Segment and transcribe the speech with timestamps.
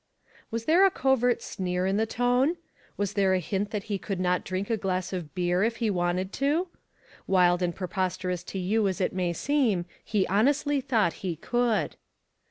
[0.49, 2.57] Was there a covert sneer in the tone?
[2.97, 5.91] Was there a hint that he could not drink a glass of beer if he
[5.91, 6.69] wanted to?
[7.27, 11.97] Wild and preposterous to you as it may seem, he honestly thought he could.